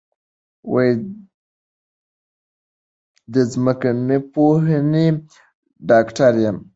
د 3.33 3.35
ځمکپوهنې 3.51 5.07
ډاکټر 5.89 6.33
یم 6.43 6.57